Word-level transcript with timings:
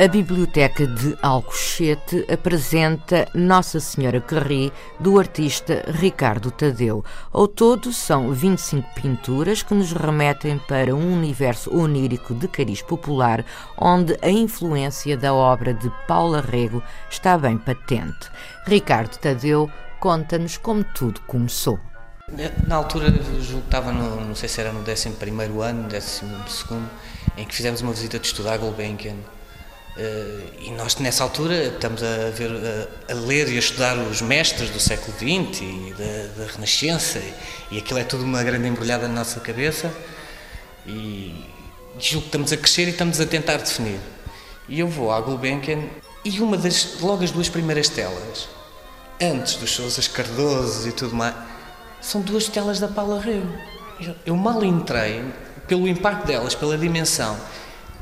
A 0.00 0.06
Biblioteca 0.06 0.86
de 0.86 1.18
Alcochete 1.20 2.24
apresenta 2.32 3.26
Nossa 3.34 3.80
Senhora 3.80 4.20
Carri, 4.20 4.72
do 5.00 5.18
artista 5.18 5.84
Ricardo 5.88 6.52
Tadeu. 6.52 7.04
Ao 7.32 7.48
todo, 7.48 7.92
são 7.92 8.32
25 8.32 8.94
pinturas 8.94 9.60
que 9.60 9.74
nos 9.74 9.90
remetem 9.90 10.56
para 10.68 10.94
um 10.94 11.12
universo 11.12 11.76
onírico 11.76 12.32
de 12.32 12.46
cariz 12.46 12.80
popular, 12.80 13.44
onde 13.76 14.16
a 14.22 14.30
influência 14.30 15.16
da 15.16 15.34
obra 15.34 15.74
de 15.74 15.90
Paula 16.06 16.40
Rego 16.42 16.80
está 17.10 17.36
bem 17.36 17.58
patente. 17.58 18.30
Ricardo 18.68 19.18
Tadeu 19.18 19.68
conta-nos 19.98 20.56
como 20.56 20.84
tudo 20.84 21.20
começou. 21.22 21.76
Na 22.68 22.76
altura, 22.76 23.10
julgo 23.40 23.62
que 23.62 23.66
estava, 23.66 23.90
no, 23.90 24.24
não 24.24 24.36
sei 24.36 24.48
se 24.48 24.60
era 24.60 24.72
no 24.72 24.78
11 24.78 25.08
ano, 25.60 25.88
12, 25.88 26.24
em 27.36 27.44
que 27.44 27.52
fizemos 27.52 27.80
uma 27.80 27.92
visita 27.92 28.16
de 28.20 28.28
estudo 28.28 28.48
à 28.48 28.56
Gulbenkian 28.56 29.16
e 30.60 30.70
nós, 30.70 30.96
nessa 30.96 31.24
altura, 31.24 31.74
estamos 31.74 32.02
a, 32.02 32.30
ver, 32.30 32.50
a, 32.50 33.12
a, 33.12 33.14
ler 33.16 33.48
e 33.48 33.56
a 33.56 33.58
estudar 33.58 33.98
os 33.98 34.22
mestres 34.22 34.70
do 34.70 34.78
século 34.78 35.12
XX 35.16 35.60
e 35.62 35.94
da, 35.98 36.44
da, 36.44 36.52
Renascença, 36.52 37.18
e, 37.18 37.34
e 37.72 37.78
aquilo 37.78 37.98
é 37.98 38.04
tudo 38.04 38.22
uma 38.22 38.42
grande 38.44 38.68
embrulhada 38.68 39.08
na 39.08 39.14
nossa 39.14 39.40
cabeça. 39.40 39.92
E 40.86 41.44
julgo 41.98 42.22
que 42.22 42.28
estamos 42.28 42.52
a 42.52 42.56
crescer 42.56 42.86
e 42.86 42.90
estamos 42.90 43.20
a 43.20 43.26
tentar 43.26 43.56
definir. 43.56 43.98
E 44.68 44.78
eu 44.78 44.86
vou 44.86 45.10
à 45.10 45.20
Gulbenkian 45.20 45.82
e 46.24 46.40
uma 46.40 46.56
das, 46.56 47.00
logo 47.00 47.24
as 47.24 47.30
duas 47.32 47.48
primeiras 47.48 47.88
telas, 47.88 48.48
antes 49.20 49.56
dos 49.56 49.70
Sousas 49.70 50.06
Cardoso 50.06 50.88
e 50.88 50.92
tudo 50.92 51.16
mais, 51.16 51.34
são 52.00 52.20
duas 52.20 52.46
telas 52.46 52.78
da 52.78 52.86
Paula 52.86 53.20
Rego. 53.20 53.52
Eu, 54.00 54.14
eu 54.26 54.36
mal 54.36 54.62
entrei, 54.64 55.24
pelo 55.66 55.88
impacto 55.88 56.26
delas, 56.26 56.54
pela 56.54 56.78
dimensão 56.78 57.36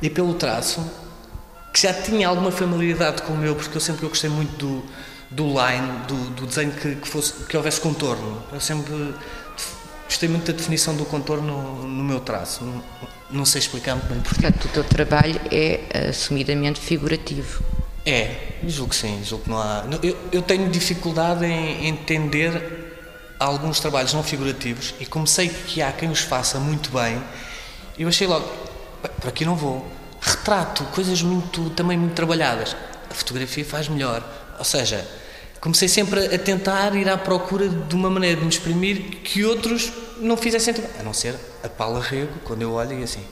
e 0.02 0.10
pelo 0.10 0.34
traço, 0.34 0.84
que 1.76 1.82
já 1.82 1.92
tinha 1.92 2.26
alguma 2.26 2.50
familiaridade 2.50 3.20
com 3.20 3.34
o 3.34 3.36
meu, 3.36 3.54
porque 3.54 3.76
eu 3.76 3.80
sempre 3.82 4.02
eu 4.02 4.08
gostei 4.08 4.30
muito 4.30 4.56
do, 4.56 4.84
do 5.30 5.44
line, 5.48 6.06
do, 6.08 6.30
do 6.30 6.46
desenho 6.46 6.72
que, 6.72 6.94
que, 6.94 7.06
fosse, 7.06 7.34
que 7.44 7.54
houvesse 7.54 7.78
contorno. 7.82 8.42
Eu 8.50 8.60
sempre 8.60 9.14
gostei 10.06 10.26
muito 10.26 10.50
da 10.50 10.56
definição 10.56 10.96
do 10.96 11.04
contorno 11.04 11.46
no, 11.46 11.86
no 11.86 12.02
meu 12.02 12.18
traço. 12.18 12.64
Não, 12.64 12.82
não, 13.30 13.44
sei 13.44 13.58
explicar 13.58 13.94
muito 13.94 14.08
bem 14.08 14.20
porquê. 14.22 14.40
Portanto, 14.40 14.64
o 14.64 14.68
teu 14.68 14.84
trabalho 14.84 15.38
é 15.52 16.08
assumidamente 16.08 16.80
figurativo. 16.80 17.62
É, 18.06 18.54
julgo 18.66 18.92
que 18.92 18.96
sim, 18.96 19.22
julgo 19.22 19.44
que 19.44 19.50
não 19.50 19.58
há. 19.58 19.84
Eu, 20.02 20.16
eu 20.32 20.40
tenho 20.40 20.70
dificuldade 20.70 21.44
em 21.44 21.88
entender 21.88 22.96
alguns 23.38 23.80
trabalhos 23.80 24.14
não 24.14 24.22
figurativos 24.22 24.94
e 24.98 25.04
como 25.04 25.26
sei 25.26 25.50
que 25.50 25.82
há 25.82 25.92
quem 25.92 26.10
os 26.10 26.20
faça 26.20 26.58
muito 26.58 26.88
bem, 26.90 27.22
eu 27.98 28.08
achei 28.08 28.26
logo, 28.26 28.50
por 29.20 29.28
aqui 29.28 29.44
não 29.44 29.54
vou 29.54 29.86
retrato, 30.26 30.84
coisas 30.86 31.22
muito, 31.22 31.70
também 31.70 31.96
muito 31.96 32.14
trabalhadas. 32.14 32.76
A 33.08 33.14
fotografia 33.14 33.64
faz 33.64 33.88
melhor. 33.88 34.22
Ou 34.58 34.64
seja, 34.64 35.06
comecei 35.60 35.88
sempre 35.88 36.34
a 36.34 36.38
tentar 36.38 36.94
ir 36.96 37.08
à 37.08 37.16
procura 37.16 37.68
de 37.68 37.94
uma 37.94 38.10
maneira 38.10 38.36
de 38.36 38.42
me 38.42 38.48
exprimir 38.48 39.20
que 39.22 39.44
outros 39.44 39.92
não 40.18 40.36
fizessem. 40.36 40.74
A 40.98 41.02
não 41.02 41.12
ser 41.12 41.36
a 41.62 41.68
Paula 41.68 42.00
Rego, 42.00 42.32
quando 42.44 42.62
eu 42.62 42.72
olho 42.72 42.98
e 42.98 43.04
assim. 43.04 43.24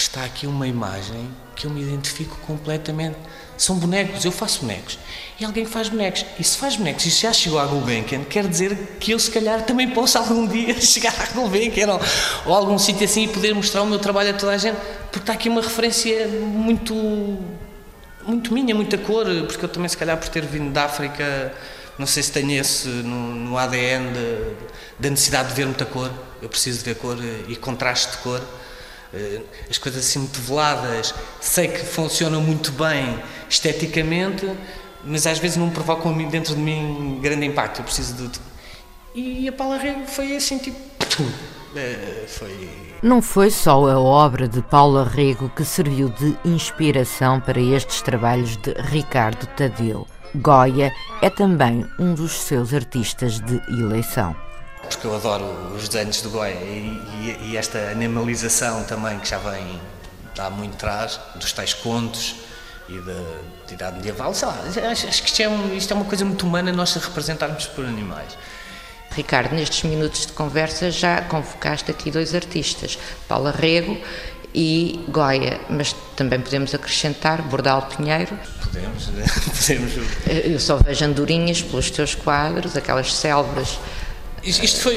Está 0.00 0.24
aqui 0.24 0.46
uma 0.46 0.66
imagem 0.66 1.30
que 1.54 1.66
eu 1.66 1.70
me 1.70 1.82
identifico 1.82 2.34
completamente 2.46 3.18
são 3.58 3.76
bonecos, 3.76 4.24
eu 4.24 4.32
faço 4.32 4.62
bonecos. 4.62 4.98
E 5.38 5.44
alguém 5.44 5.66
faz 5.66 5.90
bonecos. 5.90 6.24
E 6.38 6.42
se 6.42 6.56
faz 6.56 6.74
bonecos 6.74 7.04
e 7.04 7.10
já 7.10 7.30
chegou 7.34 7.58
à 7.58 7.66
Gulbenkian, 7.66 8.24
quer 8.24 8.48
dizer 8.48 8.96
que 8.98 9.10
eu, 9.10 9.18
se 9.18 9.30
calhar, 9.30 9.62
também 9.66 9.90
posso 9.90 10.16
algum 10.16 10.48
dia 10.48 10.72
chegar 10.80 11.14
à 11.20 11.26
Gulbenkian 11.34 11.92
ou, 11.92 12.00
ou 12.46 12.54
a 12.54 12.56
algum 12.56 12.78
sítio 12.78 13.04
assim 13.04 13.24
e 13.24 13.28
poder 13.28 13.54
mostrar 13.54 13.82
o 13.82 13.86
meu 13.86 13.98
trabalho 13.98 14.30
a 14.30 14.32
toda 14.32 14.52
a 14.52 14.56
gente, 14.56 14.78
porque 15.12 15.18
está 15.18 15.34
aqui 15.34 15.50
uma 15.50 15.60
referência 15.60 16.28
muito, 16.28 16.94
muito 18.26 18.54
minha, 18.54 18.74
muita 18.74 18.96
cor, 18.96 19.26
porque 19.46 19.66
eu 19.66 19.68
também, 19.68 19.90
se 19.90 19.98
calhar, 19.98 20.16
por 20.16 20.30
ter 20.30 20.46
vindo 20.46 20.72
da 20.72 20.86
África, 20.86 21.52
não 21.98 22.06
sei 22.06 22.22
se 22.22 22.32
tenho 22.32 22.52
esse 22.58 22.88
no, 22.88 23.34
no 23.34 23.58
ADN 23.58 24.14
da 24.98 25.10
necessidade 25.10 25.50
de 25.50 25.54
ver 25.54 25.66
muita 25.66 25.84
cor. 25.84 26.10
Eu 26.40 26.48
preciso 26.48 26.78
de 26.78 26.84
ver 26.86 26.94
cor 26.94 27.18
e 27.46 27.54
contraste 27.54 28.12
de 28.12 28.16
cor. 28.22 28.40
Eh, 29.12 29.40
as 29.68 29.78
coisas 29.78 30.04
assim 30.04 30.20
muito 30.20 30.40
veladas, 30.40 31.14
sei 31.40 31.68
que 31.68 31.84
funcionam 31.84 32.40
muito 32.40 32.70
bem 32.72 33.18
esteticamente, 33.48 34.48
mas 35.04 35.26
às 35.26 35.38
vezes 35.38 35.56
não 35.56 35.70
provocam 35.70 36.12
dentro 36.28 36.54
de 36.54 36.60
mim 36.60 37.18
grande 37.20 37.46
impacto. 37.46 37.80
Eu 37.80 37.84
preciso 37.84 38.28
de. 38.28 38.40
E 39.14 39.48
a 39.48 39.52
Paula 39.52 39.76
Rego 39.76 40.06
foi 40.06 40.36
assim, 40.36 40.58
tipo. 40.58 40.78
Eh, 41.76 42.24
foi. 42.26 42.68
Não 43.00 43.22
foi 43.22 43.48
só 43.48 43.88
a 43.88 43.98
obra 43.98 44.48
de 44.48 44.60
Paula 44.60 45.08
Rego 45.08 45.48
que 45.50 45.64
serviu 45.64 46.08
de 46.08 46.36
inspiração 46.44 47.40
para 47.40 47.60
estes 47.60 48.02
trabalhos 48.02 48.56
de 48.56 48.72
Ricardo 48.72 49.46
Tadeu. 49.56 50.04
Goya 50.34 50.92
é 51.22 51.30
também 51.30 51.86
um 51.96 52.12
dos 52.12 52.32
seus 52.32 52.74
artistas 52.74 53.40
de 53.40 53.54
eleição 53.68 54.34
porque 54.96 55.06
eu 55.06 55.14
adoro 55.14 55.44
os 55.74 55.88
desenhos 55.88 56.20
do 56.20 56.30
Goya 56.30 56.54
e, 56.54 57.00
e, 57.22 57.50
e, 57.50 57.56
esta 57.56 57.78
animalização 57.90 58.84
também 58.84 59.18
que 59.18 59.28
já 59.28 59.38
vem 59.38 59.80
há 60.38 60.50
muito 60.50 60.74
atrás, 60.74 61.20
dos 61.36 61.52
tais 61.52 61.74
contos 61.74 62.36
e 62.88 62.98
da, 62.98 63.12
da 63.12 63.72
idade 63.72 63.96
medieval, 63.96 64.34
sei 64.34 64.48
lá, 64.48 64.58
acho, 64.90 65.06
acho 65.06 65.22
que 65.22 65.28
isto 65.28 65.42
é, 65.42 65.48
um, 65.48 65.74
isto 65.74 65.92
é 65.92 65.96
uma 65.96 66.04
coisa 66.04 66.24
muito 66.24 66.46
humana 66.46 66.72
nós 66.72 66.94
representarmos 66.94 67.66
por 67.66 67.84
animais. 67.84 68.36
Ricardo, 69.12 69.54
nestes 69.54 69.82
minutos 69.82 70.26
de 70.26 70.32
conversa 70.32 70.90
já 70.90 71.22
convocaste 71.22 71.90
aqui 71.90 72.10
dois 72.10 72.34
artistas, 72.34 72.98
Paula 73.28 73.50
Rego 73.50 73.98
e 74.54 75.04
Goya, 75.08 75.60
mas 75.68 75.94
também 76.16 76.40
podemos 76.40 76.74
acrescentar 76.74 77.42
Bordal 77.42 77.82
Pinheiro. 77.82 78.38
Podemos, 78.62 79.06
podemos. 79.60 79.92
Eu 80.44 80.58
só 80.58 80.76
vejo 80.76 81.04
andorinhas 81.04 81.60
pelos 81.60 81.90
teus 81.90 82.14
quadros, 82.14 82.76
aquelas 82.76 83.12
selvas 83.14 83.78
isto 84.42 84.80
foi. 84.80 84.96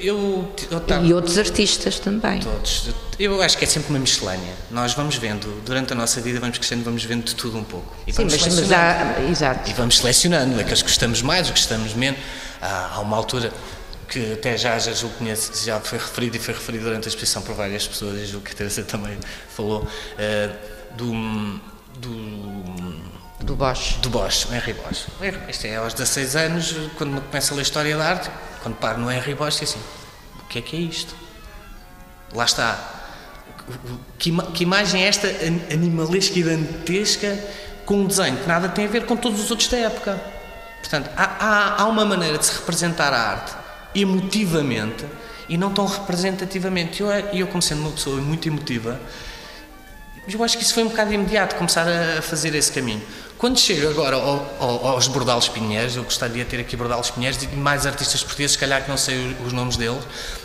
Eu, 0.00 0.52
eu, 0.70 1.04
e 1.04 1.12
outros 1.12 1.38
artistas 1.38 1.98
também. 1.98 2.40
Todos. 2.40 2.90
Eu 3.18 3.40
acho 3.40 3.56
que 3.56 3.64
é 3.64 3.68
sempre 3.68 3.90
uma 3.90 3.98
miscelânea. 3.98 4.54
Nós 4.70 4.94
vamos 4.94 5.16
vendo, 5.16 5.62
durante 5.64 5.92
a 5.92 5.96
nossa 5.96 6.20
vida, 6.20 6.40
vamos 6.40 6.58
crescendo, 6.58 6.84
vamos 6.84 7.04
vendo 7.04 7.24
de 7.24 7.34
tudo 7.34 7.58
um 7.58 7.64
pouco. 7.64 7.94
E 8.06 8.12
Sim, 8.12 8.24
mas, 8.24 8.46
mas 8.46 8.72
há. 8.72 9.16
Exato. 9.30 9.70
E 9.70 9.72
vamos 9.74 9.98
selecionando 9.98 10.60
aqueles 10.60 10.82
que 10.82 10.88
gostamos 10.88 11.22
mais, 11.22 11.46
os 11.46 11.52
que 11.52 11.58
gostamos 11.60 11.94
menos. 11.94 12.20
Há, 12.60 12.94
há 12.94 13.00
uma 13.00 13.16
altura 13.16 13.52
que 14.08 14.34
até 14.34 14.58
já, 14.58 14.78
já 14.78 14.92
julgo 14.92 15.16
conhece, 15.16 15.64
já 15.64 15.80
foi 15.80 15.98
referido 15.98 16.36
e 16.36 16.40
foi 16.40 16.52
referido 16.52 16.84
durante 16.84 17.06
a 17.06 17.08
exposição 17.08 17.40
por 17.40 17.54
várias 17.54 17.86
pessoas, 17.86 18.20
e 18.20 18.26
julgo 18.26 18.44
que 18.44 18.52
a 18.52 18.56
Teresa 18.56 18.82
também 18.82 19.16
falou, 19.48 19.82
uh, 19.82 20.96
do. 20.96 21.71
Do 23.52 23.56
Bosch. 23.56 23.98
Do 24.00 24.08
Bosch, 24.08 24.46
o 24.48 24.54
Henry 24.54 24.72
Bosch. 24.72 25.06
Isto 25.48 25.66
é 25.66 25.76
aos 25.76 25.92
16 25.92 26.36
anos, 26.36 26.74
quando 26.96 27.20
começa 27.20 27.52
a 27.52 27.56
ler 27.56 27.62
História 27.62 27.96
da 27.96 28.04
Arte, 28.04 28.30
quando 28.62 28.76
paro 28.76 28.98
no 28.98 29.12
Henry 29.12 29.34
Bosch, 29.34 29.60
é 29.60 29.64
assim, 29.64 29.80
o 30.40 30.44
que 30.46 30.58
é 30.58 30.62
que 30.62 30.76
é 30.76 30.80
isto? 30.80 31.14
Lá 32.34 32.44
está. 32.44 32.78
Que, 34.18 34.32
que 34.54 34.62
imagem 34.64 35.04
é 35.04 35.08
esta 35.08 35.28
animalesca 35.70 36.38
e 36.38 36.42
dantesca 36.42 37.38
com 37.84 38.00
um 38.00 38.06
desenho 38.06 38.36
que 38.38 38.48
nada 38.48 38.68
tem 38.68 38.86
a 38.86 38.88
ver 38.88 39.04
com 39.04 39.16
todos 39.16 39.40
os 39.40 39.50
outros 39.50 39.68
da 39.68 39.76
época? 39.76 40.20
Portanto, 40.80 41.10
há, 41.16 41.24
há, 41.24 41.82
há 41.82 41.86
uma 41.86 42.04
maneira 42.04 42.38
de 42.38 42.46
se 42.46 42.52
representar 42.54 43.12
a 43.12 43.20
arte 43.20 43.52
emotivamente 43.94 45.04
e 45.48 45.58
não 45.58 45.72
tão 45.72 45.86
representativamente. 45.86 47.02
E 47.02 47.06
eu, 47.06 47.10
eu, 47.10 47.46
como 47.46 47.62
sendo 47.62 47.82
uma 47.82 47.90
pessoa 47.90 48.20
muito 48.20 48.48
emotiva, 48.48 48.98
eu 50.28 50.44
acho 50.44 50.56
que 50.56 50.62
isso 50.62 50.74
foi 50.74 50.84
um 50.84 50.88
bocado 50.88 51.12
imediato, 51.12 51.56
começar 51.56 51.86
a 51.88 52.22
fazer 52.22 52.54
esse 52.54 52.70
caminho. 52.70 53.02
Quando 53.36 53.58
chego 53.58 53.90
agora 53.90 54.14
ao, 54.14 54.56
ao, 54.60 54.86
aos 54.88 55.08
Bordalos 55.08 55.48
Pinheiros, 55.48 55.96
eu 55.96 56.04
gostaria 56.04 56.44
de 56.44 56.50
ter 56.50 56.60
aqui 56.60 56.76
Bordalos 56.76 57.10
Pinheiros 57.10 57.42
e 57.42 57.48
mais 57.48 57.86
artistas 57.86 58.22
portugueses, 58.22 58.52
se 58.52 58.58
calhar 58.58 58.84
que 58.84 58.88
não 58.88 58.96
sei 58.96 59.36
os 59.44 59.52
nomes 59.52 59.76
deles. 59.76 60.02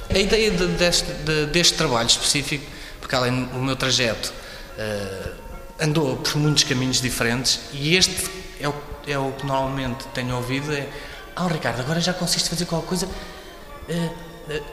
A 0.09 0.17
ideia 0.17 0.49
de, 0.49 0.65
deste, 0.65 1.11
de, 1.11 1.45
deste, 1.45 1.75
trabalho 1.75 2.07
específico, 2.07 2.65
porque 2.99 3.13
além 3.15 3.43
do 3.45 3.59
meu 3.59 3.75
trajeto 3.75 4.33
uh, 4.79 5.31
andou 5.79 6.17
por 6.17 6.37
muitos 6.37 6.63
caminhos 6.63 6.99
diferentes 6.99 7.59
e 7.71 7.95
este 7.95 8.31
é 8.59 8.67
o, 8.67 8.73
é 9.05 9.17
o 9.19 9.31
que 9.33 9.45
normalmente 9.45 10.05
tenho 10.15 10.35
ouvido, 10.35 10.73
é 10.73 10.89
ah 11.35 11.47
Ricardo, 11.47 11.81
agora 11.81 11.99
já 11.99 12.13
conseguiste 12.13 12.49
fazer 12.49 12.65
qualquer 12.65 12.87
coisa 12.87 13.05
uh, 13.05 13.91
uh, 13.91 14.63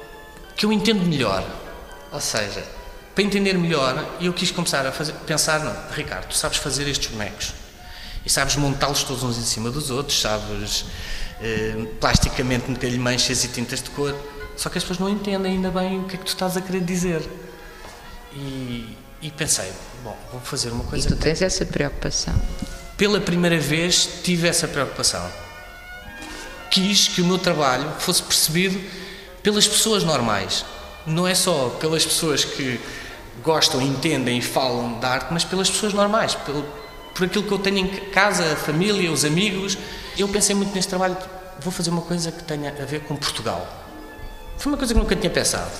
que 0.56 0.65
eu 0.65 0.73
entendo 0.73 1.05
melhor. 1.05 1.45
Ou 2.11 2.21
seja, 2.21 2.65
para 3.14 3.22
entender 3.22 3.56
melhor, 3.56 4.16
eu 4.20 4.32
quis 4.32 4.50
começar 4.50 4.84
a 4.87 4.90
fazer, 4.90 5.12
pensar, 5.26 5.61
não, 5.61 5.75
Ricardo, 5.94 6.28
tu 6.28 6.37
sabes 6.37 6.58
fazer 6.58 6.88
estes 6.88 7.11
bonecos 7.11 7.55
e 8.26 8.31
sabes 8.31 8.56
montá-los 8.56 9.05
todos 9.05 9.22
uns 9.22 9.38
em 9.38 9.43
cima 9.43 9.70
dos 9.70 9.90
outros, 9.90 10.20
sabes 10.20 10.87
eh, 11.40 11.87
plasticamente 12.00 12.70
meter-lhe 12.70 12.99
manchas 12.99 13.44
e 13.44 13.49
tintas 13.49 13.82
de 13.82 13.90
cor. 13.90 14.14
Só 14.56 14.69
que 14.69 14.78
as 14.78 14.84
pessoas 14.84 14.99
não 14.99 15.08
entendem 15.08 15.52
ainda 15.52 15.70
bem 15.70 16.00
o 16.00 16.05
que 16.05 16.16
é 16.16 16.19
que 16.19 16.25
tu 16.25 16.28
estás 16.28 16.56
a 16.56 16.61
querer 16.61 16.81
dizer. 16.81 17.22
E, 18.32 18.96
e 19.20 19.31
pensei, 19.31 19.70
bom, 20.02 20.17
vou 20.32 20.40
fazer 20.40 20.70
uma 20.70 20.84
coisa. 20.84 21.06
E 21.06 21.08
tu 21.08 21.17
tens 21.17 21.43
essa 21.43 21.64
preocupação? 21.67 22.34
Pela 22.96 23.20
primeira 23.20 23.58
vez 23.58 24.08
tive 24.22 24.49
essa 24.49 24.67
preocupação. 24.67 25.28
Quis 26.70 27.08
que 27.08 27.20
o 27.20 27.26
meu 27.26 27.38
trabalho 27.38 27.93
fosse 27.99 28.22
percebido 28.22 28.81
pelas 29.43 29.69
pessoas 29.69 30.02
normais. 30.02 30.64
Não 31.06 31.28
é 31.28 31.34
só 31.34 31.69
pelas 31.81 32.05
pessoas 32.05 32.44
que 32.44 32.81
gostam, 33.44 33.81
entendem 33.81 34.38
e 34.38 34.43
falam 34.43 34.99
da 34.99 35.11
arte, 35.11 35.26
mas 35.31 35.44
pelas 35.44 35.70
pessoas 35.70 35.93
normais, 35.93 36.35
pelo, 36.35 36.64
por 37.14 37.26
aquilo 37.26 37.44
que 37.44 37.52
eu 37.52 37.58
tenho 37.58 37.79
em 37.79 37.88
casa, 38.11 38.52
a 38.52 38.56
família, 38.56 39.12
os 39.12 39.25
amigos. 39.25 39.76
Eu 40.19 40.29
pensei 40.29 40.55
muito 40.55 40.75
neste 40.75 40.88
trabalho, 40.88 41.17
vou 41.61 41.70
fazer 41.70 41.91
uma 41.91 42.02
coisa 42.02 42.32
que 42.32 42.43
tenha 42.43 42.70
a 42.70 42.85
ver 42.85 43.02
com 43.02 43.14
Portugal. 43.14 43.67
Foi 44.56 44.73
uma 44.73 44.79
coisa 44.79 44.94
que 44.94 45.00
nunca 45.00 45.14
tinha 45.14 45.31
pensado. 45.31 45.70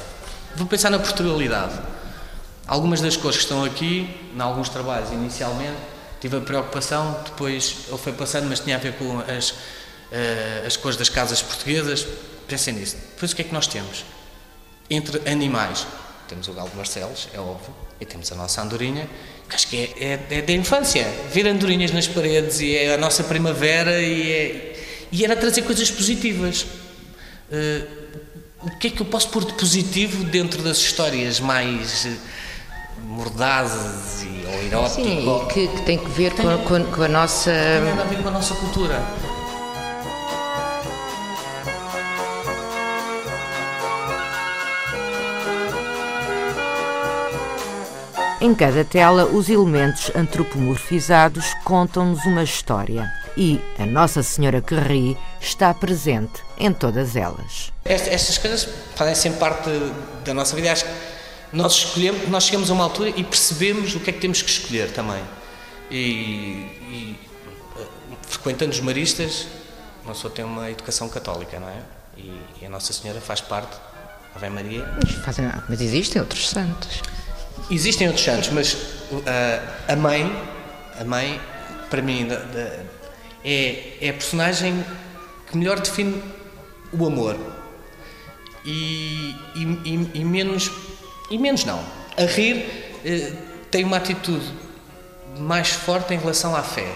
Vou 0.55 0.67
pensar 0.67 0.91
na 0.91 0.99
Portugalidade. 0.99 1.75
Algumas 2.67 3.01
das 3.01 3.17
cores 3.17 3.39
que 3.39 3.43
estão 3.43 3.65
aqui, 3.65 4.31
em 4.35 4.41
alguns 4.41 4.69
trabalhos 4.69 5.11
inicialmente, 5.11 5.79
tive 6.21 6.37
a 6.37 6.41
preocupação, 6.41 7.21
depois 7.25 7.77
ele 7.89 7.99
foi 7.99 8.13
passando, 8.13 8.49
mas 8.49 8.61
tinha 8.61 8.77
a 8.77 8.79
ver 8.79 8.95
com 8.95 9.21
as, 9.21 9.51
uh, 9.51 10.67
as 10.67 10.77
cores 10.77 10.97
das 10.97 11.09
casas 11.09 11.43
portuguesas. 11.43 12.07
Pensei 12.47 12.73
nisso. 12.73 12.97
Depois 13.15 13.33
o 13.33 13.37
que 13.37 13.43
é 13.43 13.45
que 13.45 13.53
nós 13.53 13.67
temos? 13.67 14.05
Entre 14.89 15.21
animais, 15.31 15.87
temos 16.29 16.49
o 16.49 16.53
galo 16.53 16.69
de 16.71 16.77
Barcelos, 16.77 17.29
é 17.35 17.39
óbvio, 17.39 17.75
e 18.01 18.05
temos 18.05 18.31
a 18.33 18.35
nossa 18.35 18.63
andorinha, 18.63 19.09
que 19.49 19.55
acho 19.55 19.69
que 19.69 19.77
é, 19.77 20.19
é, 20.31 20.39
é 20.39 20.43
da 20.43 20.53
infância. 20.53 21.07
Ver 21.33 21.47
andorinhas 21.47 21.91
nas 21.91 22.07
paredes 22.07 22.61
e 22.61 22.77
é 22.77 22.95
a 22.95 22.99
nossa 22.99 23.25
primavera 23.25 24.01
e, 24.01 24.33
é, 24.33 24.77
e 25.13 25.25
era 25.25 25.37
trazer 25.37 25.63
coisas 25.63 25.91
positivas. 25.91 26.63
Uh, 27.51 28.05
o 28.63 28.71
que 28.79 28.87
é 28.87 28.91
que 28.91 29.01
eu 29.03 29.07
posso 29.07 29.29
pôr 29.29 29.45
de 29.45 29.53
positivo 29.53 30.25
dentro 30.25 30.63
das 30.63 30.79
histórias 30.79 31.39
mais 31.39 32.07
uh, 32.07 33.01
mordazes 33.03 34.23
e, 34.23 34.47
ou 34.47 34.63
eróticas? 34.65 35.05
Sim, 35.05 35.47
que, 35.53 35.69
que, 35.69 35.83
tem 35.83 35.99
que 35.99 36.11
ver 36.11 36.33
com, 36.33 36.59
com, 36.65 36.85
com, 36.85 37.03
a 37.03 37.09
nossa... 37.09 37.51
Tem 37.51 37.91
a 37.91 38.05
ver 38.05 38.23
com 38.23 38.29
a 38.29 38.33
nossa 38.33 38.55
cultura. 38.55 39.05
Em 48.45 48.55
cada 48.55 48.85
tela, 48.85 49.25
os 49.25 49.49
elementos 49.49 50.11
antropomorfizados 50.15 51.55
contam-nos 51.65 52.27
uma 52.27 52.43
história 52.43 53.11
e 53.39 53.59
a 53.79 53.87
Nossa 53.87 54.23
Senhora 54.23 54.61
que 54.61 54.75
ri 54.75 55.17
está 55.41 55.73
presente 55.73 56.43
em 56.59 56.71
todas 56.71 57.17
elas. 57.17 57.73
Estas 57.87 58.37
coisas 58.37 58.69
fazem 58.95 59.15
sempre 59.15 59.39
parte 59.39 59.71
da 60.27 60.35
nossa 60.35 60.55
vida. 60.55 60.71
Acho 60.71 60.85
que 60.85 60.91
nós 61.55 61.73
escolhemos, 61.73 62.29
nós 62.29 62.45
chegamos 62.45 62.71
a 62.71 62.75
uma 62.75 62.85
altura 62.85 63.15
e 63.17 63.25
percebemos 63.25 63.95
o 63.95 64.01
que 64.01 64.11
é 64.11 64.13
que 64.13 64.21
temos 64.21 64.43
que 64.43 64.51
escolher 64.51 64.93
também. 64.93 65.25
E, 65.91 65.97
e 65.97 67.19
eh, 67.79 67.87
frequentando 68.29 68.73
os 68.73 68.81
maristas, 68.81 69.47
uma 70.05 70.13
pessoa 70.13 70.31
tem 70.31 70.45
uma 70.45 70.71
educação 70.71 71.09
católica, 71.09 71.59
não 71.59 71.71
é? 71.71 71.81
E, 72.19 72.43
e 72.61 72.67
a 72.67 72.69
Nossa 72.69 72.93
Senhora 72.93 73.23
faz 73.23 73.41
parte, 73.41 73.75
Ave 74.35 74.51
Maria. 74.51 74.87
Mas, 75.03 75.13
fazem, 75.25 75.51
mas 75.67 75.81
existem 75.81 76.21
outros 76.21 76.51
santos. 76.51 77.01
Existem 77.71 78.07
outros 78.09 78.25
santos, 78.25 78.51
mas 78.51 78.75
uh, 78.75 79.23
a 79.89 79.97
mãe, 79.97 80.31
a 80.99 81.05
mãe, 81.05 81.41
para 81.89 82.03
mim, 82.03 82.27
da, 82.27 82.37
da, 82.37 82.81
é, 83.45 83.97
é 84.01 84.11
a 84.11 84.13
personagem 84.13 84.85
que 85.51 85.57
melhor 85.57 85.81
define 85.81 86.23
o 86.93 87.07
amor. 87.07 87.39
E, 88.65 89.35
e, 89.55 90.11
e 90.15 90.25
menos, 90.25 90.71
e 91.31 91.39
menos 91.39 91.65
não. 91.65 91.85
A 92.17 92.25
rir 92.25 92.57
uh, 93.05 93.37
tem 93.71 93.85
uma 93.85 93.97
atitude 93.97 94.47
mais 95.39 95.71
forte 95.71 96.15
em 96.15 96.19
relação 96.19 96.55
à 96.55 96.63
fé. 96.63 96.93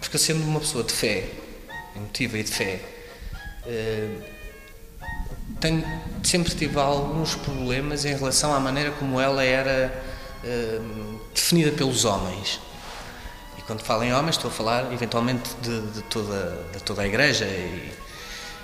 Porque 0.00 0.18
sendo 0.18 0.42
uma 0.44 0.60
pessoa 0.60 0.84
de 0.84 0.92
fé, 0.92 1.24
emotiva 1.96 2.38
e 2.38 2.42
de 2.42 2.50
fé, 2.50 2.80
uh, 3.66 4.39
tenho, 5.60 5.84
sempre 6.22 6.54
tive 6.54 6.78
alguns 6.78 7.34
problemas 7.34 8.04
em 8.04 8.14
relação 8.14 8.54
à 8.54 8.60
maneira 8.60 8.90
como 8.92 9.20
ela 9.20 9.44
era 9.44 9.92
uh, 10.42 11.20
definida 11.34 11.70
pelos 11.72 12.04
homens. 12.04 12.60
E 13.58 13.62
quando 13.62 13.82
falo 13.82 14.02
em 14.02 14.12
homens, 14.12 14.36
estou 14.36 14.50
a 14.50 14.54
falar 14.54 14.92
eventualmente 14.92 15.50
de, 15.62 15.80
de, 15.92 16.02
toda, 16.02 16.64
de 16.72 16.82
toda 16.82 17.02
a 17.02 17.06
Igreja. 17.06 17.44
E... 17.44 17.92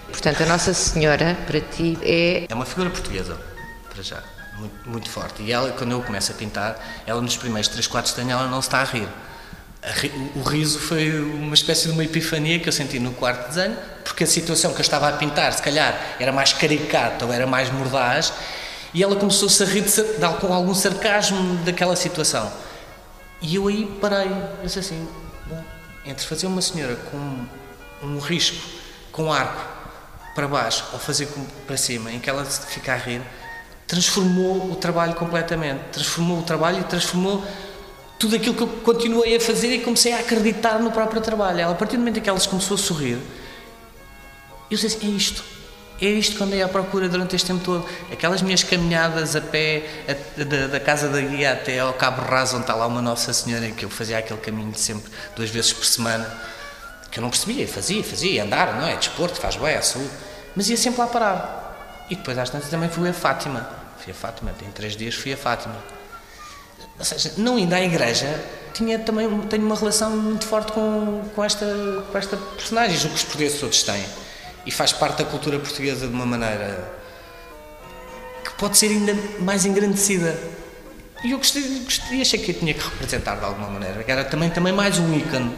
Portanto, 0.08 0.42
a 0.42 0.46
Nossa 0.46 0.72
Senhora, 0.72 1.36
para 1.46 1.60
ti, 1.60 1.98
é. 2.02 2.46
É 2.48 2.54
uma 2.54 2.66
figura 2.66 2.90
portuguesa, 2.90 3.38
para 3.90 4.02
já, 4.02 4.22
muito, 4.58 4.88
muito 4.88 5.10
forte. 5.10 5.42
E 5.42 5.52
ela, 5.52 5.70
quando 5.72 5.92
eu 5.92 6.02
começo 6.02 6.32
a 6.32 6.34
pintar, 6.34 7.02
ela 7.06 7.20
nos 7.20 7.36
primeiros 7.36 7.68
3, 7.68 7.86
4 7.86 8.24
de 8.24 8.30
ela 8.30 8.48
não 8.48 8.60
está 8.60 8.80
a 8.80 8.84
rir 8.84 9.08
o 10.34 10.42
riso 10.42 10.80
foi 10.80 11.20
uma 11.20 11.54
espécie 11.54 11.86
de 11.86 11.92
uma 11.92 12.04
epifania 12.04 12.58
que 12.58 12.68
eu 12.68 12.72
senti 12.72 12.98
no 12.98 13.12
quarto 13.12 13.48
desenho, 13.48 13.76
porque 14.06 14.22
a 14.22 14.26
situação 14.26 14.72
que 14.72 14.78
eu 14.78 14.82
estava 14.82 15.08
a 15.08 15.12
pintar, 15.12 15.52
se 15.52 15.60
calhar, 15.60 16.16
era 16.20 16.30
mais 16.30 16.52
caricata 16.52 17.26
ou 17.26 17.32
era 17.32 17.44
mais 17.44 17.70
mordaz, 17.70 18.32
e 18.94 19.02
ela 19.02 19.16
começou-se 19.16 19.60
a 19.62 19.66
rir 19.66 19.82
de, 19.82 20.38
com 20.40 20.54
algum 20.54 20.72
sarcasmo 20.72 21.56
daquela 21.64 21.96
situação. 21.96 22.50
E 23.42 23.56
eu 23.56 23.66
aí 23.66 23.84
parei, 24.00 24.30
disse 24.62 24.78
assim, 24.78 25.08
entre 26.04 26.24
fazer 26.24 26.46
uma 26.46 26.62
senhora 26.62 26.94
com 27.10 28.06
um 28.06 28.18
risco, 28.18 28.56
com 29.10 29.32
arco 29.32 29.60
para 30.36 30.46
baixo, 30.46 30.84
ou 30.92 31.00
fazer 31.00 31.28
para 31.66 31.76
cima, 31.76 32.12
em 32.12 32.20
que 32.20 32.30
ela 32.30 32.44
fica 32.44 32.92
a 32.92 32.96
rir, 32.96 33.20
transformou 33.88 34.70
o 34.70 34.76
trabalho 34.76 35.14
completamente, 35.14 35.80
transformou 35.90 36.38
o 36.38 36.42
trabalho 36.42 36.80
e 36.80 36.84
transformou 36.84 37.44
tudo 38.20 38.36
aquilo 38.36 38.54
que 38.54 38.62
eu 38.62 38.68
continuei 38.68 39.36
a 39.36 39.40
fazer 39.40 39.74
e 39.74 39.80
comecei 39.80 40.12
a 40.12 40.20
acreditar 40.20 40.78
no 40.78 40.92
próprio 40.92 41.20
trabalho. 41.20 41.60
Ela, 41.60 41.72
a 41.72 41.74
partir 41.74 41.96
do 41.96 41.98
momento 41.98 42.18
em 42.18 42.22
que 42.22 42.30
ela 42.30 42.40
começou 42.40 42.76
a 42.76 42.78
sorrir, 42.78 43.18
eu 44.70 44.76
disse 44.76 44.86
assim, 44.86 45.06
é 45.06 45.10
isto. 45.10 45.44
É 46.00 46.06
isto 46.06 46.36
que 46.36 46.42
andei 46.42 46.62
à 46.62 46.68
procura 46.68 47.08
durante 47.08 47.34
este 47.34 47.46
tempo 47.46 47.64
todo. 47.64 47.88
Aquelas 48.12 48.42
minhas 48.42 48.62
caminhadas 48.62 49.34
a 49.34 49.40
pé 49.40 49.82
a, 50.06 50.44
da, 50.44 50.66
da, 50.66 50.80
casa 50.80 51.08
da 51.08 51.20
guia 51.20 51.52
até 51.52 51.78
ao 51.78 51.94
Cabo 51.94 52.20
Raso, 52.22 52.56
onde 52.56 52.64
está 52.64 52.74
lá 52.74 52.86
uma 52.86 53.00
Nossa 53.00 53.32
Senhora, 53.32 53.70
que 53.70 53.84
eu 53.84 53.88
fazia 53.88 54.18
aquele 54.18 54.40
caminho 54.40 54.74
sempre, 54.74 55.10
duas 55.34 55.48
vezes 55.48 55.72
por 55.72 55.86
semana, 55.86 56.30
que 57.10 57.18
eu 57.18 57.22
não 57.22 57.30
percebia, 57.30 57.66
fazia, 57.66 58.04
fazia, 58.04 58.44
andar, 58.44 58.74
não 58.78 58.86
é? 58.86 58.96
Desporto, 58.96 59.40
faz 59.40 59.56
bem, 59.56 59.74
é 59.74 59.80
saúde. 59.80 60.10
Mas 60.54 60.68
ia 60.68 60.76
sempre 60.76 61.00
lá 61.00 61.06
parar. 61.06 62.06
E 62.10 62.14
depois 62.14 62.36
às 62.36 62.50
tantas 62.50 62.68
também 62.68 62.90
fui 62.90 63.08
a 63.08 63.14
Fátima. 63.14 63.66
Fui 63.98 64.12
a 64.12 64.14
Fátima, 64.14 64.52
tem 64.58 64.70
três 64.70 64.96
dias 64.96 65.14
fui 65.14 65.32
a 65.32 65.36
Fátima. 65.36 65.76
Ou 66.98 67.04
seja, 67.04 67.32
não 67.38 67.58
indo 67.58 67.74
à 67.74 67.80
igreja, 67.80 68.38
tinha 68.74 68.98
também 68.98 69.28
tenho 69.48 69.64
uma 69.64 69.76
relação 69.76 70.10
muito 70.10 70.46
forte 70.46 70.72
com, 70.72 71.22
com, 71.34 71.42
esta, 71.42 71.66
com 72.12 72.18
esta 72.18 72.36
personagem, 72.36 72.98
o 72.98 73.00
que 73.10 73.16
os 73.16 73.22
portugueses 73.22 73.58
todos 73.58 73.82
têm. 73.82 74.04
E 74.66 74.70
faz 74.70 74.92
parte 74.92 75.18
da 75.18 75.24
cultura 75.24 75.58
portuguesa 75.58 76.06
de 76.06 76.12
uma 76.12 76.26
maneira 76.26 76.92
que 78.44 78.52
pode 78.54 78.76
ser 78.76 78.88
ainda 78.88 79.14
mais 79.38 79.64
engrandecida. 79.64 80.38
E 81.24 81.30
eu 81.30 81.38
gostei, 81.38 81.62
gostei 81.84 82.20
achei 82.20 82.38
que 82.38 82.50
eu 82.50 82.58
tinha 82.58 82.74
que 82.74 82.84
representar 82.84 83.36
de 83.36 83.44
alguma 83.44 83.70
maneira. 83.70 84.04
Era 84.06 84.24
também, 84.24 84.50
também 84.50 84.72
mais 84.72 84.98
um 84.98 85.16
ícone 85.16 85.54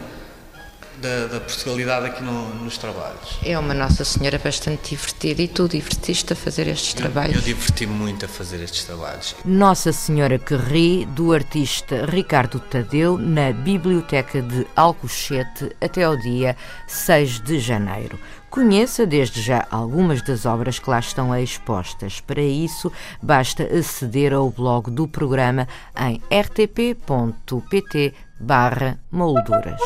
da, 0.99 1.27
da 1.27 1.39
Portugalidade 1.39 2.07
aqui 2.07 2.23
no, 2.23 2.53
nos 2.55 2.77
trabalhos. 2.77 3.39
É 3.43 3.57
uma 3.57 3.73
Nossa 3.73 4.05
Senhora 4.05 4.37
bastante 4.37 4.91
divertida 4.91 5.41
e 5.41 5.47
tu 5.47 5.67
divertiste 5.67 6.33
a 6.33 6.35
fazer 6.35 6.67
estes 6.67 6.93
eu, 6.93 7.01
trabalhos? 7.01 7.35
Eu 7.35 7.41
diverti-me 7.41 7.93
muito 7.93 8.25
a 8.25 8.27
fazer 8.27 8.61
estes 8.61 8.83
trabalhos. 8.83 9.35
Nossa 9.45 9.91
Senhora 9.91 10.37
que 10.37 10.55
ri, 10.55 11.05
do 11.05 11.33
artista 11.33 12.05
Ricardo 12.05 12.59
Tadeu, 12.59 13.17
na 13.17 13.51
Biblioteca 13.51 14.41
de 14.41 14.67
Alcochete 14.75 15.75
até 15.81 16.03
ao 16.03 16.17
dia 16.17 16.55
6 16.87 17.41
de 17.41 17.59
janeiro. 17.59 18.19
Conheça 18.49 19.05
desde 19.05 19.41
já 19.41 19.67
algumas 19.69 20.23
das 20.23 20.45
obras 20.45 20.79
que 20.79 20.89
lá 20.89 20.99
estão 20.99 21.35
expostas. 21.35 22.19
Para 22.19 22.41
isso, 22.41 22.91
basta 23.21 23.63
aceder 23.63 24.33
ao 24.33 24.49
blog 24.49 24.89
do 24.89 25.07
programa 25.07 25.67
em 25.95 26.19
rtp.pt 26.31 28.13
barra 28.39 28.97
molduras. 29.11 29.81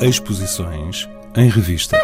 Exposições 0.00 1.08
em 1.36 1.48
revista. 1.48 1.96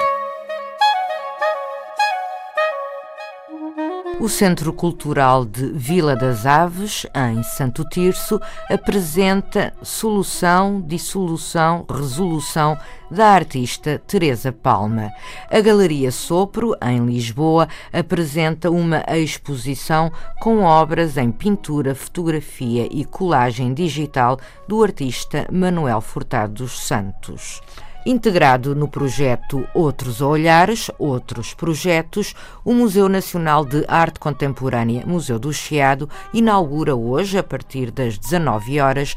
O 4.21 4.29
Centro 4.29 4.73
Cultural 4.73 5.45
de 5.45 5.71
Vila 5.71 6.17
das 6.17 6.45
Aves, 6.45 7.07
em 7.15 7.41
Santo 7.45 7.85
Tirso, 7.85 8.41
apresenta 8.69 9.73
Solução, 9.81 10.81
Dissolução, 10.85 11.87
Resolução 11.89 12.77
da 13.09 13.29
artista 13.29 14.03
Teresa 14.09 14.51
Palma. 14.51 15.13
A 15.49 15.61
Galeria 15.61 16.11
Sopro, 16.11 16.75
em 16.83 17.07
Lisboa, 17.07 17.69
apresenta 17.93 18.73
uma 18.73 19.05
exposição 19.09 20.11
com 20.41 20.65
obras 20.65 21.17
em 21.17 21.31
pintura, 21.31 21.95
fotografia 21.95 22.89
e 22.91 23.05
colagem 23.05 23.73
digital 23.73 24.37
do 24.67 24.83
artista 24.83 25.47
Manuel 25.53 26.01
Furtado 26.01 26.55
dos 26.55 26.81
Santos 26.81 27.61
Integrado 28.09 28.75
no 28.75 28.89
projeto 28.89 29.69
Outros 29.75 30.23
Olhares, 30.23 30.91
Outros 30.99 31.53
Projetos, 31.53 32.35
o 32.65 32.73
Museu 32.73 33.07
Nacional 33.07 33.67
de 33.67 33.85
Arte 33.87 34.19
Contemporânea, 34.19 35.05
Museu 35.07 35.39
do 35.39 35.53
Chiado, 35.53 36.09
inaugura 36.33 36.97
hoje, 36.97 37.37
a 37.37 37.43
partir 37.43 37.91
das 37.91 38.17
19 38.17 38.81
horas, 38.81 39.15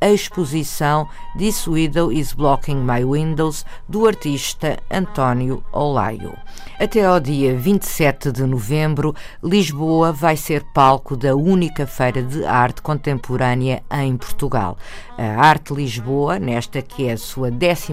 a 0.00 0.08
exposição 0.08 1.08
This 1.36 1.66
Widow 1.66 2.12
is 2.12 2.32
Blocking 2.32 2.76
My 2.76 3.04
Windows, 3.04 3.66
do 3.88 4.06
artista 4.06 4.78
António 4.88 5.64
Olaio. 5.72 6.32
Até 6.78 7.04
ao 7.04 7.18
dia 7.18 7.56
27 7.56 8.30
de 8.30 8.44
novembro, 8.44 9.16
Lisboa 9.42 10.12
vai 10.12 10.36
ser 10.36 10.62
palco 10.72 11.16
da 11.16 11.34
única 11.34 11.88
feira 11.88 12.22
de 12.22 12.44
arte 12.44 12.82
contemporânea 12.82 13.82
em 13.90 14.16
Portugal. 14.16 14.78
A 15.16 15.44
Arte 15.44 15.74
Lisboa, 15.74 16.38
nesta 16.38 16.80
que 16.80 17.08
é 17.08 17.14
a 17.14 17.18
sua 17.18 17.48
11 17.48 17.92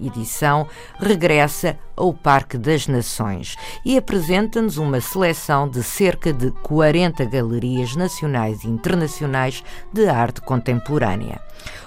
edição, 0.00 0.66
regressa 0.98 1.78
ao 1.96 2.14
Parque 2.14 2.56
das 2.56 2.86
Nações 2.86 3.56
e 3.84 3.96
apresenta-nos 3.98 4.78
uma 4.78 5.00
seleção 5.00 5.68
de 5.68 5.82
cerca 5.82 6.32
de 6.32 6.50
40 6.50 7.24
galerias 7.26 7.94
nacionais 7.94 8.64
e 8.64 8.68
internacionais 8.68 9.62
de 9.92 10.08
arte 10.08 10.40
contemporânea. 10.40 11.40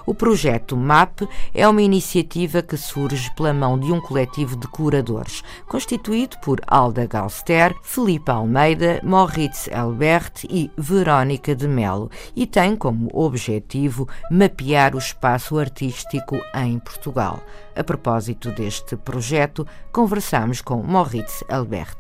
O 0.05 0.13
projeto 0.13 0.75
MAP 0.75 1.21
é 1.53 1.67
uma 1.67 1.81
iniciativa 1.81 2.61
que 2.61 2.75
surge 2.75 3.33
pela 3.35 3.53
mão 3.53 3.79
de 3.79 3.91
um 3.91 4.01
coletivo 4.01 4.55
de 4.57 4.67
curadores, 4.67 5.43
constituído 5.67 6.37
por 6.39 6.59
Alda 6.67 7.05
Galster, 7.05 7.73
Felipe 7.81 8.29
Almeida, 8.29 8.99
Moritz 9.03 9.69
Albert 9.73 10.43
e 10.49 10.69
Verónica 10.77 11.55
de 11.55 11.67
Melo, 11.67 12.11
e 12.35 12.45
tem 12.45 12.75
como 12.75 13.09
objetivo 13.13 14.07
mapear 14.29 14.95
o 14.95 14.99
espaço 14.99 15.57
artístico 15.57 16.37
em 16.53 16.79
Portugal. 16.79 17.39
A 17.75 17.83
propósito 17.83 18.51
deste 18.51 18.95
projeto, 18.95 19.65
conversamos 19.91 20.61
com 20.61 20.83
Moritz 20.83 21.43
Albert. 21.49 21.97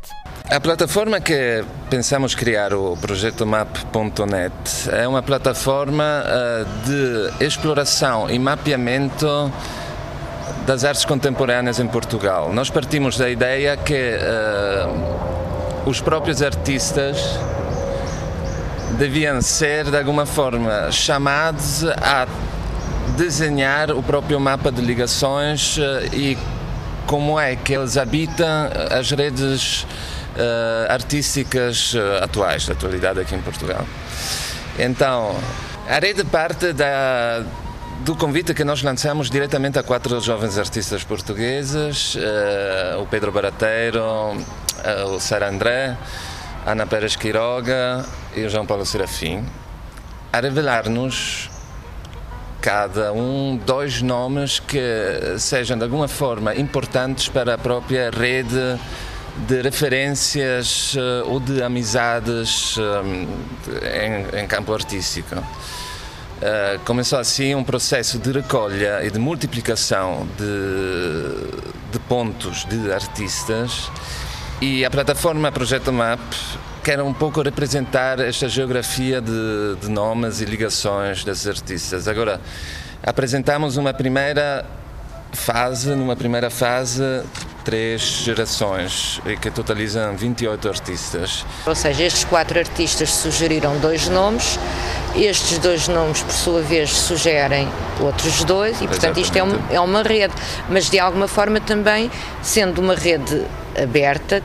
A 0.49 0.59
plataforma 0.59 1.19
que 1.19 1.65
pensamos 1.89 2.35
criar, 2.35 2.73
o 2.73 2.95
projeto 2.95 3.45
map.net, 3.45 4.89
é 4.91 5.07
uma 5.07 5.23
plataforma 5.23 6.23
uh, 6.23 6.65
de 6.85 7.43
exploração 7.43 8.29
e 8.29 8.37
mapeamento 8.37 9.51
das 10.67 10.83
artes 10.83 11.05
contemporâneas 11.05 11.79
em 11.79 11.87
Portugal. 11.87 12.53
Nós 12.53 12.69
partimos 12.69 13.17
da 13.17 13.29
ideia 13.29 13.75
que 13.75 13.93
uh, 13.93 15.89
os 15.89 15.99
próprios 15.99 16.41
artistas 16.43 17.17
deviam 18.97 19.41
ser, 19.41 19.89
de 19.89 19.97
alguma 19.97 20.25
forma, 20.25 20.91
chamados 20.91 21.83
a 21.83 22.27
desenhar 23.17 23.91
o 23.91 24.01
próprio 24.01 24.39
mapa 24.39 24.71
de 24.71 24.81
ligações 24.81 25.77
uh, 25.77 25.81
e 26.13 26.37
como 27.05 27.39
é 27.39 27.55
que 27.55 27.73
eles 27.73 27.97
habitam 27.97 28.69
as 28.91 29.11
redes 29.11 29.83
uh, 29.83 30.91
artísticas 30.91 31.93
atuais, 32.21 32.65
da 32.65 32.73
atualidade 32.73 33.19
aqui 33.19 33.35
em 33.35 33.41
Portugal. 33.41 33.85
Então, 34.79 35.35
a 35.87 35.99
rede 35.99 36.23
parte 36.23 36.73
da, 36.73 37.43
do 38.05 38.15
convite 38.15 38.53
que 38.53 38.63
nós 38.63 38.81
lançamos 38.81 39.29
diretamente 39.29 39.77
a 39.77 39.83
quatro 39.83 40.19
jovens 40.21 40.57
artistas 40.57 41.03
portugueses, 41.03 42.15
o 42.99 43.05
Pedro 43.05 43.31
Barateiro, 43.31 44.01
o 45.13 45.19
Sara 45.19 45.49
André, 45.49 45.95
Ana 46.65 46.87
Pérez 46.87 47.15
Quiroga 47.15 48.05
e 48.35 48.43
o 48.45 48.49
João 48.49 48.65
Paulo 48.65 48.85
Serafim, 48.85 49.45
a 50.31 50.39
revelar-nos 50.39 51.52
cada 52.63 53.11
um 53.11 53.59
dois 53.65 54.01
nomes 54.01 54.57
que 54.57 54.79
sejam 55.37 55.77
de 55.77 55.83
alguma 55.83 56.07
forma 56.07 56.55
importantes 56.55 57.27
para 57.27 57.55
a 57.55 57.57
própria 57.57 58.09
rede 58.09 58.79
de 59.45 59.61
referências 59.61 60.95
uh, 60.95 61.29
ou 61.29 61.41
de 61.41 61.61
amizades 61.61 62.77
um, 62.77 63.27
em, 63.83 64.43
em, 64.43 64.47
campo 64.47 64.73
artístico. 64.73 65.35
Uh, 65.35 66.79
começou 66.85 67.19
assim 67.19 67.53
um 67.53 67.65
processo 67.65 68.17
de 68.17 68.31
recolha 68.31 69.03
e 69.03 69.11
de 69.11 69.19
multiplicação 69.19 70.25
de, 70.37 71.91
de 71.91 71.99
pontos 72.07 72.63
de 72.63 72.93
artistas 72.93 73.91
e 74.61 74.85
a 74.85 74.89
plataforma 74.89 75.51
Projeto 75.51 75.91
Map 75.91 76.21
quer 76.83 77.01
um 77.01 77.13
pouco 77.13 77.41
representar 77.41 78.19
esta 78.19 78.49
geografia 78.49 79.21
de, 79.21 79.77
de 79.81 79.89
nomes 79.89 80.41
e 80.41 80.45
ligações 80.45 81.23
desses 81.23 81.47
artistas. 81.47 82.09
Agora, 82.09 82.41
apresentamos 83.01 83.77
uma 83.77 83.93
primeira 83.93 84.65
fase, 85.31 85.95
numa 85.95 86.15
primeira 86.15 86.49
fase, 86.49 87.23
três 87.63 88.01
gerações 88.01 89.21
que 89.41 89.49
totalizam 89.49 90.13
28 90.17 90.67
artistas. 90.67 91.45
Ou 91.65 91.73
seja, 91.73 92.03
estes 92.03 92.25
quatro 92.25 92.59
artistas 92.59 93.09
sugeriram 93.09 93.77
dois 93.79 94.09
nomes, 94.09 94.59
estes 95.15 95.57
dois 95.59 95.87
nomes, 95.87 96.21
por 96.21 96.33
sua 96.33 96.61
vez, 96.61 96.91
sugerem 96.91 97.65
outros 98.01 98.43
dois 98.43 98.81
e, 98.81 98.87
portanto, 98.87 99.17
Exatamente. 99.17 99.21
isto 99.21 99.37
é, 99.37 99.43
um, 99.43 99.59
é 99.71 99.79
uma 99.79 100.03
rede, 100.03 100.33
mas 100.67 100.89
de 100.89 100.99
alguma 100.99 101.29
forma 101.29 101.61
também, 101.61 102.11
sendo 102.41 102.81
uma 102.81 102.93
rede 102.93 103.41
aberta, 103.81 104.43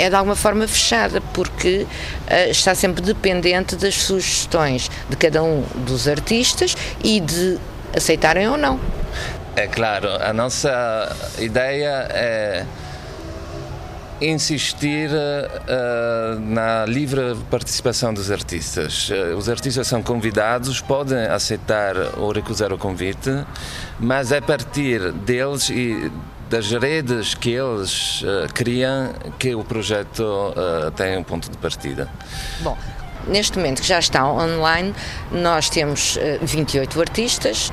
é 0.00 0.08
de 0.08 0.16
alguma 0.16 0.36
forma 0.36 0.66
fechada, 0.66 1.20
porque 1.32 1.86
uh, 1.86 2.50
está 2.50 2.74
sempre 2.74 3.02
dependente 3.02 3.76
das 3.76 3.94
sugestões 3.96 4.90
de 5.08 5.16
cada 5.16 5.42
um 5.42 5.62
dos 5.86 6.08
artistas 6.08 6.74
e 7.04 7.20
de 7.20 7.58
aceitarem 7.94 8.48
ou 8.48 8.56
não. 8.56 8.80
É 9.56 9.66
claro, 9.66 10.08
a 10.22 10.32
nossa 10.32 11.14
ideia 11.38 12.06
é 12.10 12.64
insistir 14.20 15.10
uh, 15.10 16.38
na 16.40 16.84
livre 16.86 17.36
participação 17.50 18.12
dos 18.12 18.30
artistas. 18.30 19.10
Os 19.36 19.48
artistas 19.48 19.86
são 19.86 20.02
convidados, 20.02 20.80
podem 20.80 21.26
aceitar 21.26 21.94
ou 22.18 22.30
recusar 22.30 22.72
o 22.72 22.78
convite, 22.78 23.30
mas 23.98 24.30
é 24.30 24.38
a 24.38 24.42
partir 24.42 25.12
deles 25.12 25.70
e 25.70 26.10
das 26.50 26.70
redes 26.72 27.34
que 27.34 27.52
eles 27.52 28.22
uh, 28.22 28.52
criam 28.52 29.14
que 29.38 29.54
o 29.54 29.64
projeto 29.64 30.52
tem 30.96 31.16
um 31.16 31.22
ponto 31.22 31.50
de 31.50 31.56
partida. 31.56 32.08
Bom, 32.60 32.76
neste 33.26 33.56
momento 33.56 33.80
que 33.80 33.88
já 33.88 33.98
está 33.98 34.30
online, 34.30 34.94
nós 35.30 35.70
temos 35.70 36.18
28 36.42 37.00
artistas 37.00 37.70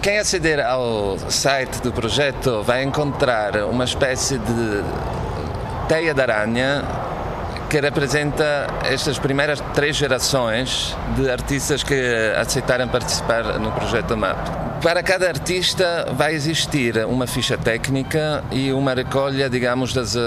Quem 0.00 0.18
aceder 0.18 0.64
ao 0.64 1.18
site 1.28 1.82
do 1.82 1.90
projeto 1.92 2.62
vai 2.62 2.84
encontrar 2.84 3.56
uma 3.64 3.82
espécie 3.84 4.38
de 4.38 4.84
teia 5.88 6.14
de 6.14 6.20
aranha 6.20 6.84
que 7.72 7.80
representa 7.80 8.66
estas 8.84 9.18
primeiras 9.18 9.58
três 9.72 9.96
gerações 9.96 10.94
de 11.16 11.30
artistas 11.30 11.82
que 11.82 11.94
aceitaram 12.36 12.86
participar 12.86 13.58
no 13.58 13.72
projeto 13.72 14.14
MAP. 14.14 14.36
Para 14.82 15.02
cada 15.02 15.26
artista 15.26 16.06
vai 16.12 16.34
existir 16.34 16.98
uma 17.06 17.26
ficha 17.26 17.56
técnica 17.56 18.44
e 18.52 18.70
uma 18.74 18.92
recolha, 18.92 19.48
digamos, 19.48 19.94
das 19.94 20.14
uh, 20.14 20.20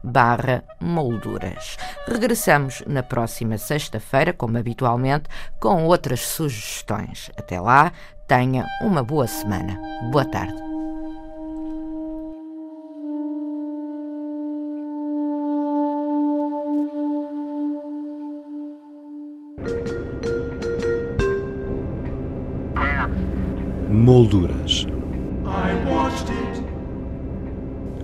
barra 0.04 0.64
molduras. 0.80 1.78
Regressamos 2.08 2.84
na 2.86 3.02
próxima 3.02 3.58
sexta-feira, 3.58 4.34
como 4.34 4.58
habitualmente, 4.58 5.30
com 5.60 5.86
outras 5.86 6.22
sugestões. 6.22 7.32
Até 7.38 7.60
lá, 7.60 7.92
tenha 8.28 8.66
uma 8.82 9.04
boa 9.04 9.28
semana. 9.28 9.80
Boa 10.12 10.26
tarde. 10.26 10.62
Molduras. 23.90 24.86